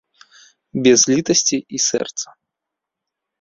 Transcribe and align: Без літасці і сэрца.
Без 0.87 0.99
літасці 1.11 1.57
і 1.79 1.83
сэрца. 1.89 2.27